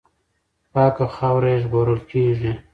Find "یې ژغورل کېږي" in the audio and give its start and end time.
1.53-2.53